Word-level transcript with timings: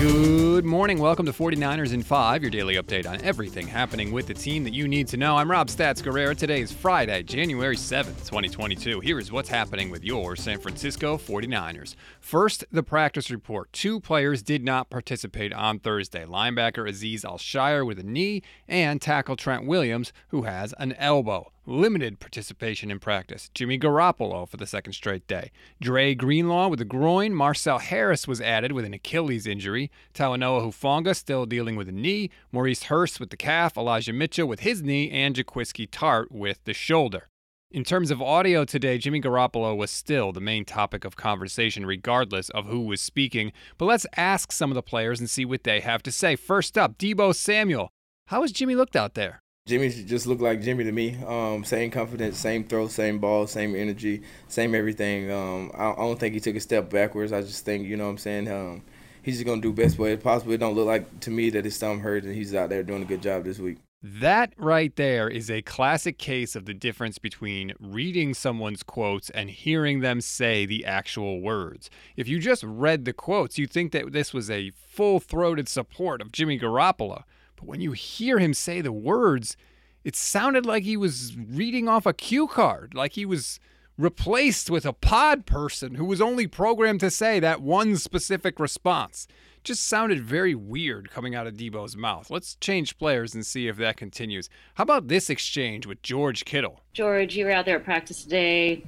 Good 0.00 0.64
morning. 0.64 0.98
Welcome 0.98 1.26
to 1.26 1.32
49ers 1.32 1.92
in 1.92 2.02
5, 2.02 2.40
your 2.42 2.50
daily 2.50 2.76
update 2.76 3.06
on 3.06 3.20
everything 3.20 3.66
happening 3.66 4.12
with 4.12 4.26
the 4.26 4.32
team 4.32 4.64
that 4.64 4.72
you 4.72 4.88
need 4.88 5.08
to 5.08 5.18
know. 5.18 5.36
I'm 5.36 5.50
Rob 5.50 5.68
Stats 5.68 6.02
Guerrera. 6.02 6.34
Today 6.34 6.62
is 6.62 6.72
Friday, 6.72 7.22
January 7.22 7.76
7th, 7.76 8.24
2022. 8.24 9.00
Here 9.00 9.18
is 9.18 9.30
what's 9.30 9.50
happening 9.50 9.90
with 9.90 10.02
your 10.02 10.36
San 10.36 10.58
Francisco 10.58 11.18
49ers. 11.18 11.96
First, 12.18 12.64
the 12.72 12.82
practice 12.82 13.30
report. 13.30 13.70
Two 13.74 14.00
players 14.00 14.42
did 14.42 14.64
not 14.64 14.88
participate 14.88 15.52
on 15.52 15.78
Thursday 15.78 16.24
linebacker 16.24 16.88
Azeez 16.88 17.22
Al-Shaair 17.22 17.86
with 17.86 17.98
a 17.98 18.02
knee, 18.02 18.40
and 18.66 19.02
tackle 19.02 19.36
Trent 19.36 19.66
Williams, 19.66 20.14
who 20.28 20.44
has 20.44 20.72
an 20.78 20.94
elbow 20.94 21.52
limited 21.70 22.20
participation 22.20 22.90
in 22.90 22.98
practice. 22.98 23.50
Jimmy 23.54 23.78
Garoppolo 23.78 24.48
for 24.48 24.56
the 24.56 24.66
second 24.66 24.92
straight 24.92 25.26
day. 25.26 25.50
Dre 25.80 26.14
Greenlaw 26.14 26.68
with 26.68 26.80
a 26.80 26.84
groin. 26.84 27.34
Marcel 27.34 27.78
Harris 27.78 28.28
was 28.28 28.40
added 28.40 28.72
with 28.72 28.84
an 28.84 28.92
Achilles 28.92 29.46
injury. 29.46 29.90
Talanoa 30.12 30.62
Hufanga 30.62 31.14
still 31.14 31.46
dealing 31.46 31.76
with 31.76 31.88
a 31.88 31.92
knee. 31.92 32.30
Maurice 32.52 32.84
Hurst 32.84 33.20
with 33.20 33.30
the 33.30 33.36
calf. 33.36 33.76
Elijah 33.76 34.12
Mitchell 34.12 34.48
with 34.48 34.60
his 34.60 34.82
knee. 34.82 35.10
And 35.10 35.34
Jaquiski 35.34 35.88
Tartt 35.88 36.30
with 36.30 36.62
the 36.64 36.74
shoulder. 36.74 37.28
In 37.72 37.84
terms 37.84 38.10
of 38.10 38.20
audio 38.20 38.64
today, 38.64 38.98
Jimmy 38.98 39.20
Garoppolo 39.20 39.76
was 39.76 39.92
still 39.92 40.32
the 40.32 40.40
main 40.40 40.64
topic 40.64 41.04
of 41.04 41.14
conversation, 41.14 41.86
regardless 41.86 42.48
of 42.50 42.66
who 42.66 42.80
was 42.80 43.00
speaking. 43.00 43.52
But 43.78 43.84
let's 43.84 44.06
ask 44.16 44.50
some 44.50 44.72
of 44.72 44.74
the 44.74 44.82
players 44.82 45.20
and 45.20 45.30
see 45.30 45.44
what 45.44 45.62
they 45.62 45.78
have 45.78 46.02
to 46.02 46.10
say. 46.10 46.34
First 46.34 46.76
up, 46.76 46.98
Deebo 46.98 47.32
Samuel. 47.32 47.92
How 48.26 48.42
has 48.42 48.50
Jimmy 48.50 48.74
looked 48.74 48.96
out 48.96 49.14
there? 49.14 49.40
Jimmy 49.70 49.88
just 49.88 50.26
looked 50.26 50.42
like 50.42 50.60
Jimmy 50.62 50.82
to 50.82 50.90
me. 50.90 51.16
Um, 51.24 51.62
same 51.62 51.92
confidence, 51.92 52.36
same 52.36 52.64
throw, 52.64 52.88
same 52.88 53.20
ball, 53.20 53.46
same 53.46 53.76
energy, 53.76 54.22
same 54.48 54.74
everything. 54.74 55.30
Um, 55.30 55.70
I, 55.72 55.94
don't 55.94 56.18
think 56.18 56.34
he 56.34 56.40
took 56.40 56.56
a 56.56 56.60
step 56.60 56.90
backwards. 56.90 57.32
I 57.32 57.40
just 57.42 57.64
think, 57.64 57.86
you 57.86 57.96
know 57.96 58.06
what 58.06 58.10
I'm 58.10 58.18
saying, 58.18 58.50
um, 58.50 58.82
he's 59.22 59.36
just 59.36 59.46
going 59.46 59.62
to 59.62 59.68
do 59.68 59.72
best 59.72 59.96
way 59.96 60.16
possible. 60.16 60.54
It 60.54 60.58
don't 60.58 60.74
look 60.74 60.88
like 60.88 61.20
to 61.20 61.30
me 61.30 61.50
that 61.50 61.64
his 61.64 61.78
thumb 61.78 62.00
hurt 62.00 62.24
and 62.24 62.34
he's 62.34 62.52
out 62.52 62.68
there 62.68 62.82
doing 62.82 63.02
a 63.02 63.04
good 63.04 63.22
job 63.22 63.44
this 63.44 63.60
week. 63.60 63.78
That 64.02 64.54
right 64.56 64.96
there 64.96 65.28
is 65.28 65.48
a 65.48 65.62
classic 65.62 66.18
case 66.18 66.56
of 66.56 66.64
the 66.64 66.74
difference 66.74 67.18
between 67.18 67.72
reading 67.78 68.34
someone's 68.34 68.82
quotes 68.82 69.30
and 69.30 69.50
hearing 69.50 70.00
them 70.00 70.20
say 70.20 70.66
the 70.66 70.84
actual 70.84 71.40
words. 71.40 71.90
If 72.16 72.26
you 72.26 72.40
just 72.40 72.64
read 72.64 73.04
the 73.04 73.12
quotes, 73.12 73.56
you'd 73.56 73.70
think 73.70 73.92
that 73.92 74.10
this 74.10 74.34
was 74.34 74.50
a 74.50 74.72
full 74.74 75.20
throated 75.20 75.68
support 75.68 76.20
of 76.20 76.32
Jimmy 76.32 76.58
Garoppolo. 76.58 77.22
But 77.54 77.68
when 77.68 77.80
you 77.80 77.92
hear 77.92 78.38
him 78.38 78.54
say 78.54 78.80
the 78.80 78.90
words, 78.90 79.56
it 80.04 80.16
sounded 80.16 80.66
like 80.66 80.82
he 80.82 80.96
was 80.96 81.36
reading 81.36 81.88
off 81.88 82.06
a 82.06 82.12
cue 82.12 82.46
card, 82.46 82.94
like 82.94 83.12
he 83.12 83.24
was 83.24 83.60
replaced 83.98 84.70
with 84.70 84.86
a 84.86 84.92
pod 84.92 85.44
person 85.44 85.96
who 85.96 86.04
was 86.04 86.20
only 86.20 86.46
programmed 86.46 87.00
to 87.00 87.10
say 87.10 87.38
that 87.40 87.60
one 87.60 87.96
specific 87.96 88.58
response. 88.58 89.26
Just 89.62 89.86
sounded 89.86 90.22
very 90.22 90.54
weird 90.54 91.10
coming 91.10 91.34
out 91.34 91.46
of 91.46 91.54
Deebo's 91.54 91.94
mouth. 91.94 92.30
Let's 92.30 92.54
change 92.56 92.96
players 92.96 93.34
and 93.34 93.44
see 93.44 93.68
if 93.68 93.76
that 93.76 93.98
continues. 93.98 94.48
How 94.74 94.84
about 94.84 95.08
this 95.08 95.28
exchange 95.28 95.86
with 95.86 96.00
George 96.00 96.46
Kittle? 96.46 96.80
George, 96.94 97.36
you 97.36 97.44
were 97.44 97.50
out 97.50 97.66
there 97.66 97.76
at 97.76 97.84
practice 97.84 98.24
today 98.24 98.84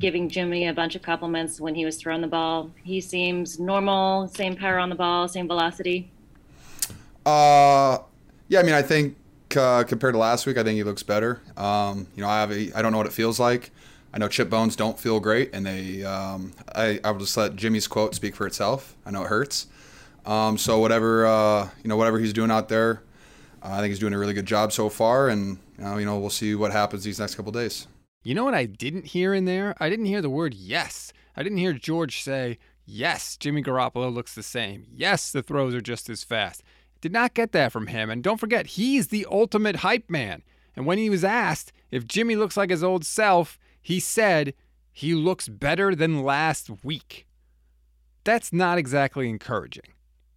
giving 0.00 0.30
Jimmy 0.30 0.66
a 0.66 0.72
bunch 0.72 0.96
of 0.96 1.02
compliments 1.02 1.60
when 1.60 1.74
he 1.74 1.84
was 1.84 1.96
throwing 1.96 2.22
the 2.22 2.26
ball. 2.26 2.70
He 2.82 3.02
seems 3.02 3.60
normal, 3.60 4.26
same 4.28 4.56
power 4.56 4.78
on 4.78 4.88
the 4.88 4.94
ball, 4.94 5.28
same 5.28 5.46
velocity. 5.46 6.10
Uh, 7.26 7.98
yeah, 8.48 8.60
I 8.60 8.62
mean, 8.62 8.72
I 8.72 8.80
think 8.80 9.16
uh, 9.56 9.84
compared 9.84 10.14
to 10.14 10.18
last 10.18 10.46
week, 10.46 10.56
I 10.56 10.62
think 10.62 10.76
he 10.76 10.82
looks 10.82 11.02
better. 11.02 11.40
Um, 11.56 12.06
you 12.14 12.22
know, 12.22 12.28
I 12.28 12.40
have 12.40 12.50
a, 12.50 12.72
I 12.74 12.82
don't 12.82 12.92
know 12.92 12.98
what 12.98 13.06
it 13.06 13.12
feels 13.12 13.38
like. 13.38 13.70
I 14.12 14.18
know 14.18 14.28
chip 14.28 14.50
bones 14.50 14.74
don't 14.74 14.98
feel 14.98 15.20
great, 15.20 15.50
and 15.52 15.64
they 15.64 16.04
um, 16.04 16.52
I 16.74 16.98
I 17.04 17.10
will 17.12 17.20
just 17.20 17.36
let 17.36 17.56
Jimmy's 17.56 17.86
quote 17.86 18.14
speak 18.14 18.34
for 18.34 18.46
itself. 18.46 18.96
I 19.06 19.10
know 19.10 19.22
it 19.22 19.28
hurts. 19.28 19.68
Um, 20.26 20.58
so 20.58 20.78
whatever 20.78 21.26
uh, 21.26 21.68
you 21.82 21.88
know, 21.88 21.96
whatever 21.96 22.18
he's 22.18 22.32
doing 22.32 22.50
out 22.50 22.68
there, 22.68 23.02
uh, 23.62 23.68
I 23.72 23.78
think 23.78 23.90
he's 23.90 23.98
doing 23.98 24.12
a 24.12 24.18
really 24.18 24.34
good 24.34 24.46
job 24.46 24.72
so 24.72 24.88
far, 24.88 25.28
and 25.28 25.58
you 25.78 25.84
know, 25.84 25.96
you 25.98 26.06
know 26.06 26.18
we'll 26.18 26.30
see 26.30 26.54
what 26.54 26.72
happens 26.72 27.04
these 27.04 27.20
next 27.20 27.36
couple 27.36 27.52
days. 27.52 27.86
You 28.22 28.34
know 28.34 28.44
what 28.44 28.54
I 28.54 28.66
didn't 28.66 29.06
hear 29.06 29.32
in 29.32 29.44
there? 29.44 29.74
I 29.80 29.88
didn't 29.88 30.06
hear 30.06 30.20
the 30.20 30.28
word 30.28 30.54
yes. 30.54 31.12
I 31.36 31.42
didn't 31.42 31.58
hear 31.58 31.72
George 31.72 32.22
say 32.22 32.58
yes. 32.84 33.36
Jimmy 33.36 33.62
Garoppolo 33.62 34.12
looks 34.12 34.34
the 34.34 34.42
same. 34.42 34.86
Yes, 34.92 35.32
the 35.32 35.42
throws 35.42 35.74
are 35.74 35.80
just 35.80 36.10
as 36.10 36.24
fast. 36.24 36.62
Did 37.00 37.12
not 37.12 37.34
get 37.34 37.52
that 37.52 37.72
from 37.72 37.88
him. 37.88 38.10
And 38.10 38.22
don't 38.22 38.40
forget, 38.40 38.66
he's 38.68 39.08
the 39.08 39.26
ultimate 39.30 39.76
hype 39.76 40.10
man. 40.10 40.42
And 40.76 40.86
when 40.86 40.98
he 40.98 41.10
was 41.10 41.24
asked 41.24 41.72
if 41.90 42.06
Jimmy 42.06 42.36
looks 42.36 42.56
like 42.56 42.70
his 42.70 42.84
old 42.84 43.04
self, 43.04 43.58
he 43.80 44.00
said 44.00 44.54
he 44.92 45.14
looks 45.14 45.48
better 45.48 45.94
than 45.94 46.22
last 46.22 46.70
week. 46.84 47.26
That's 48.24 48.52
not 48.52 48.78
exactly 48.78 49.28
encouraging. 49.28 49.94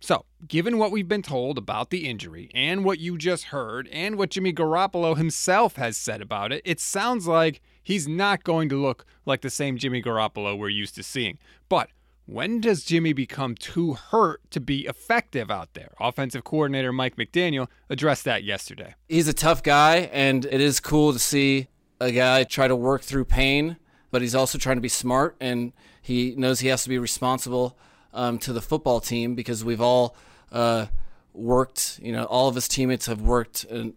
So, 0.00 0.24
given 0.46 0.78
what 0.78 0.92
we've 0.92 1.08
been 1.08 1.22
told 1.22 1.58
about 1.58 1.90
the 1.90 2.08
injury 2.08 2.50
and 2.54 2.84
what 2.84 2.98
you 2.98 3.16
just 3.16 3.44
heard 3.44 3.88
and 3.88 4.16
what 4.16 4.30
Jimmy 4.30 4.52
Garoppolo 4.52 5.16
himself 5.16 5.76
has 5.76 5.96
said 5.96 6.20
about 6.20 6.52
it, 6.52 6.62
it 6.64 6.80
sounds 6.80 7.26
like 7.26 7.60
he's 7.82 8.06
not 8.06 8.44
going 8.44 8.68
to 8.68 8.80
look 8.80 9.04
like 9.24 9.40
the 9.40 9.50
same 9.50 9.78
Jimmy 9.78 10.02
Garoppolo 10.02 10.56
we're 10.56 10.68
used 10.68 10.94
to 10.96 11.02
seeing. 11.02 11.38
But 11.68 11.88
when 12.26 12.60
does 12.60 12.84
Jimmy 12.84 13.12
become 13.12 13.54
too 13.54 13.94
hurt 13.94 14.50
to 14.50 14.60
be 14.60 14.86
effective 14.86 15.50
out 15.50 15.74
there? 15.74 15.92
Offensive 16.00 16.42
coordinator 16.44 16.92
Mike 16.92 17.16
McDaniel 17.16 17.68
addressed 17.88 18.24
that 18.24 18.42
yesterday. 18.42 18.94
He's 19.08 19.28
a 19.28 19.32
tough 19.32 19.62
guy, 19.62 20.10
and 20.12 20.44
it 20.44 20.60
is 20.60 20.80
cool 20.80 21.12
to 21.12 21.18
see 21.20 21.68
a 22.00 22.10
guy 22.10 22.44
try 22.44 22.66
to 22.66 22.76
work 22.76 23.02
through 23.02 23.26
pain, 23.26 23.76
but 24.10 24.22
he's 24.22 24.34
also 24.34 24.58
trying 24.58 24.76
to 24.76 24.82
be 24.82 24.88
smart, 24.88 25.36
and 25.40 25.72
he 26.02 26.34
knows 26.36 26.60
he 26.60 26.68
has 26.68 26.82
to 26.82 26.88
be 26.88 26.98
responsible 26.98 27.78
um, 28.12 28.38
to 28.38 28.52
the 28.52 28.60
football 28.60 29.00
team 29.00 29.36
because 29.36 29.64
we've 29.64 29.80
all 29.80 30.16
uh, 30.50 30.86
worked, 31.32 32.00
you 32.02 32.12
know, 32.12 32.24
all 32.24 32.48
of 32.48 32.56
his 32.56 32.66
teammates 32.66 33.06
have 33.06 33.20
worked 33.20 33.64
in 33.64 33.94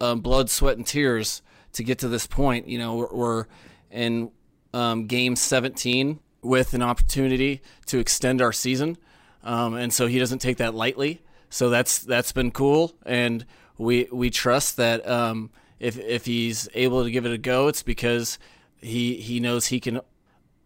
um, 0.00 0.20
blood, 0.20 0.48
sweat, 0.48 0.78
and 0.78 0.86
tears 0.86 1.42
to 1.72 1.84
get 1.84 1.98
to 1.98 2.08
this 2.08 2.26
point. 2.26 2.68
You 2.68 2.78
know, 2.78 2.96
we're, 2.96 3.14
we're 3.14 3.46
in 3.90 4.30
um, 4.72 5.06
game 5.06 5.36
17 5.36 6.20
with 6.46 6.74
an 6.74 6.82
opportunity 6.82 7.60
to 7.86 7.98
extend 7.98 8.40
our 8.40 8.52
season, 8.52 8.96
um, 9.42 9.74
and 9.74 9.92
so 9.92 10.06
he 10.06 10.18
doesn't 10.18 10.38
take 10.38 10.56
that 10.58 10.74
lightly. 10.74 11.22
So 11.50 11.70
that's 11.70 11.98
that's 11.98 12.32
been 12.32 12.50
cool, 12.50 12.94
and 13.04 13.44
we 13.78 14.08
we 14.12 14.30
trust 14.30 14.76
that 14.76 15.06
um, 15.08 15.50
if 15.78 15.98
if 15.98 16.26
he's 16.26 16.68
able 16.74 17.04
to 17.04 17.10
give 17.10 17.26
it 17.26 17.32
a 17.32 17.38
go, 17.38 17.68
it's 17.68 17.82
because 17.82 18.38
he 18.80 19.14
he 19.16 19.40
knows 19.40 19.66
he 19.66 19.80
can 19.80 20.00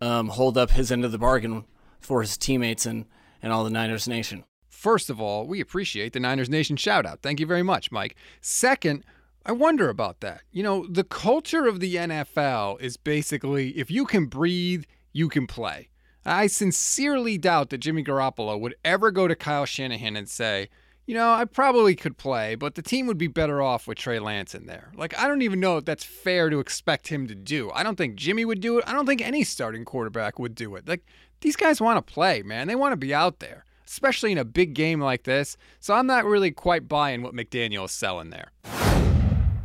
um, 0.00 0.28
hold 0.28 0.58
up 0.58 0.70
his 0.70 0.90
end 0.92 1.04
of 1.04 1.12
the 1.12 1.18
bargain 1.18 1.64
for 2.00 2.20
his 2.20 2.36
teammates 2.36 2.86
and 2.86 3.06
and 3.42 3.52
all 3.52 3.64
the 3.64 3.70
Niners 3.70 4.06
Nation. 4.06 4.44
First 4.68 5.10
of 5.10 5.20
all, 5.20 5.46
we 5.46 5.60
appreciate 5.60 6.12
the 6.12 6.20
Niners 6.20 6.50
Nation 6.50 6.76
shout 6.76 7.06
out. 7.06 7.20
Thank 7.22 7.40
you 7.40 7.46
very 7.46 7.62
much, 7.62 7.92
Mike. 7.92 8.16
Second, 8.40 9.04
I 9.44 9.52
wonder 9.52 9.88
about 9.88 10.20
that. 10.20 10.42
You 10.50 10.62
know, 10.62 10.86
the 10.86 11.04
culture 11.04 11.66
of 11.66 11.80
the 11.80 11.96
NFL 11.96 12.80
is 12.80 12.96
basically 12.96 13.70
if 13.70 13.90
you 13.90 14.04
can 14.04 14.26
breathe 14.26 14.84
you 15.12 15.28
can 15.28 15.46
play. 15.46 15.88
I 16.24 16.46
sincerely 16.46 17.36
doubt 17.38 17.70
that 17.70 17.78
Jimmy 17.78 18.04
Garoppolo 18.04 18.58
would 18.60 18.76
ever 18.84 19.10
go 19.10 19.26
to 19.26 19.34
Kyle 19.34 19.64
Shanahan 19.64 20.16
and 20.16 20.28
say, 20.28 20.68
you 21.06 21.14
know, 21.16 21.32
I 21.32 21.44
probably 21.46 21.96
could 21.96 22.16
play, 22.16 22.54
but 22.54 22.76
the 22.76 22.82
team 22.82 23.06
would 23.08 23.18
be 23.18 23.26
better 23.26 23.60
off 23.60 23.88
with 23.88 23.98
Trey 23.98 24.20
Lance 24.20 24.54
in 24.54 24.66
there. 24.66 24.92
Like, 24.94 25.18
I 25.18 25.26
don't 25.26 25.42
even 25.42 25.58
know 25.58 25.78
if 25.78 25.84
that's 25.84 26.04
fair 26.04 26.48
to 26.48 26.60
expect 26.60 27.08
him 27.08 27.26
to 27.26 27.34
do. 27.34 27.72
I 27.72 27.82
don't 27.82 27.96
think 27.96 28.14
Jimmy 28.14 28.44
would 28.44 28.60
do 28.60 28.78
it. 28.78 28.84
I 28.86 28.92
don't 28.92 29.06
think 29.06 29.20
any 29.20 29.42
starting 29.42 29.84
quarterback 29.84 30.38
would 30.38 30.54
do 30.54 30.76
it. 30.76 30.86
Like, 30.86 31.04
these 31.40 31.56
guys 31.56 31.80
want 31.80 32.04
to 32.04 32.12
play, 32.12 32.42
man. 32.42 32.68
They 32.68 32.76
want 32.76 32.92
to 32.92 32.96
be 32.96 33.12
out 33.12 33.40
there, 33.40 33.64
especially 33.84 34.30
in 34.30 34.38
a 34.38 34.44
big 34.44 34.74
game 34.74 35.00
like 35.00 35.24
this. 35.24 35.56
So 35.80 35.94
I'm 35.94 36.06
not 36.06 36.24
really 36.24 36.52
quite 36.52 36.88
buying 36.88 37.22
what 37.22 37.34
McDaniel 37.34 37.86
is 37.86 37.92
selling 37.92 38.30
there. 38.30 38.52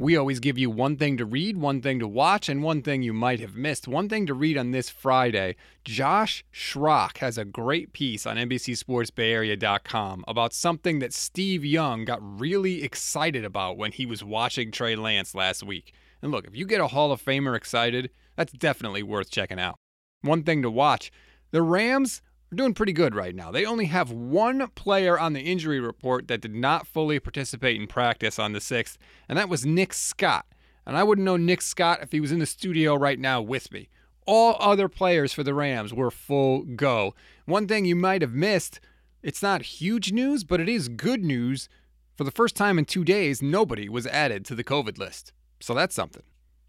We 0.00 0.16
always 0.16 0.40
give 0.40 0.56
you 0.56 0.70
one 0.70 0.96
thing 0.96 1.18
to 1.18 1.26
read, 1.26 1.58
one 1.58 1.82
thing 1.82 1.98
to 1.98 2.08
watch, 2.08 2.48
and 2.48 2.62
one 2.62 2.80
thing 2.80 3.02
you 3.02 3.12
might 3.12 3.38
have 3.40 3.54
missed. 3.54 3.86
One 3.86 4.08
thing 4.08 4.26
to 4.28 4.32
read 4.32 4.56
on 4.56 4.70
this 4.70 4.88
Friday 4.88 5.56
Josh 5.84 6.42
Schrock 6.50 7.18
has 7.18 7.36
a 7.36 7.44
great 7.44 7.92
piece 7.92 8.24
on 8.24 8.38
NBCSportsBayArea.com 8.38 10.24
about 10.26 10.54
something 10.54 11.00
that 11.00 11.12
Steve 11.12 11.66
Young 11.66 12.06
got 12.06 12.40
really 12.40 12.82
excited 12.82 13.44
about 13.44 13.76
when 13.76 13.92
he 13.92 14.06
was 14.06 14.24
watching 14.24 14.70
Trey 14.70 14.96
Lance 14.96 15.34
last 15.34 15.62
week. 15.62 15.92
And 16.22 16.32
look, 16.32 16.46
if 16.46 16.56
you 16.56 16.64
get 16.64 16.80
a 16.80 16.88
Hall 16.88 17.12
of 17.12 17.22
Famer 17.22 17.54
excited, 17.54 18.08
that's 18.36 18.52
definitely 18.52 19.02
worth 19.02 19.30
checking 19.30 19.60
out. 19.60 19.76
One 20.22 20.44
thing 20.44 20.62
to 20.62 20.70
watch 20.70 21.12
the 21.50 21.60
Rams 21.60 22.22
are 22.52 22.56
doing 22.56 22.74
pretty 22.74 22.92
good 22.92 23.14
right 23.14 23.34
now. 23.34 23.50
They 23.50 23.64
only 23.64 23.86
have 23.86 24.10
one 24.10 24.68
player 24.74 25.18
on 25.18 25.32
the 25.32 25.40
injury 25.40 25.80
report 25.80 26.28
that 26.28 26.40
did 26.40 26.54
not 26.54 26.86
fully 26.86 27.20
participate 27.20 27.80
in 27.80 27.86
practice 27.86 28.38
on 28.38 28.52
the 28.52 28.58
6th, 28.58 28.96
and 29.28 29.38
that 29.38 29.48
was 29.48 29.64
Nick 29.66 29.92
Scott. 29.92 30.46
And 30.86 30.96
I 30.96 31.04
wouldn't 31.04 31.24
know 31.24 31.36
Nick 31.36 31.62
Scott 31.62 32.00
if 32.02 32.12
he 32.12 32.20
was 32.20 32.32
in 32.32 32.38
the 32.38 32.46
studio 32.46 32.94
right 32.94 33.18
now 33.18 33.40
with 33.40 33.70
me. 33.70 33.88
All 34.26 34.56
other 34.58 34.88
players 34.88 35.32
for 35.32 35.42
the 35.42 35.54
Rams 35.54 35.94
were 35.94 36.10
full 36.10 36.62
go. 36.62 37.14
One 37.46 37.66
thing 37.66 37.84
you 37.84 37.96
might 37.96 38.22
have 38.22 38.34
missed 38.34 38.80
it's 39.22 39.42
not 39.42 39.62
huge 39.62 40.12
news, 40.12 40.44
but 40.44 40.60
it 40.60 40.68
is 40.68 40.88
good 40.88 41.22
news. 41.22 41.68
For 42.16 42.24
the 42.24 42.30
first 42.30 42.56
time 42.56 42.78
in 42.78 42.86
two 42.86 43.04
days, 43.04 43.42
nobody 43.42 43.88
was 43.88 44.06
added 44.06 44.44
to 44.46 44.54
the 44.54 44.64
COVID 44.64 44.98
list. 44.98 45.32
So 45.60 45.74
that's 45.74 45.94
something. 45.94 46.22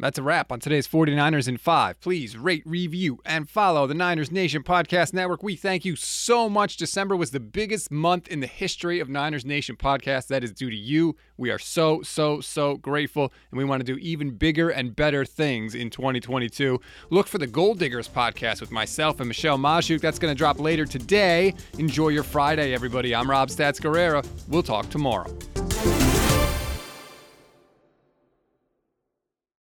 That's 0.00 0.16
a 0.16 0.22
wrap 0.22 0.52
on 0.52 0.60
today's 0.60 0.86
49ers 0.86 1.48
in 1.48 1.56
5. 1.56 2.00
Please 2.00 2.36
rate, 2.36 2.62
review, 2.64 3.18
and 3.24 3.50
follow 3.50 3.84
the 3.88 3.94
Niners 3.94 4.30
Nation 4.30 4.62
Podcast 4.62 5.12
Network. 5.12 5.42
We 5.42 5.56
thank 5.56 5.84
you 5.84 5.96
so 5.96 6.48
much. 6.48 6.76
December 6.76 7.16
was 7.16 7.32
the 7.32 7.40
biggest 7.40 7.90
month 7.90 8.28
in 8.28 8.38
the 8.38 8.46
history 8.46 9.00
of 9.00 9.08
Niners 9.08 9.44
Nation 9.44 9.74
Podcast. 9.74 10.28
That 10.28 10.44
is 10.44 10.52
due 10.52 10.70
to 10.70 10.76
you. 10.76 11.16
We 11.36 11.50
are 11.50 11.58
so, 11.58 12.02
so, 12.02 12.40
so 12.40 12.76
grateful, 12.76 13.32
and 13.50 13.58
we 13.58 13.64
want 13.64 13.80
to 13.80 13.92
do 13.92 13.98
even 13.98 14.30
bigger 14.30 14.70
and 14.70 14.94
better 14.94 15.24
things 15.24 15.74
in 15.74 15.90
2022. 15.90 16.80
Look 17.10 17.26
for 17.26 17.38
the 17.38 17.48
Gold 17.48 17.80
Diggers 17.80 18.08
podcast 18.08 18.60
with 18.60 18.70
myself 18.70 19.18
and 19.18 19.26
Michelle 19.26 19.58
Magdziuk. 19.58 20.00
That's 20.00 20.20
going 20.20 20.32
to 20.32 20.38
drop 20.38 20.60
later 20.60 20.84
today. 20.84 21.54
Enjoy 21.76 22.08
your 22.08 22.22
Friday, 22.22 22.72
everybody. 22.72 23.16
I'm 23.16 23.28
Rob 23.28 23.48
Stats 23.48 23.80
Guerrera. 23.80 24.24
We'll 24.46 24.62
talk 24.62 24.88
tomorrow. 24.90 25.26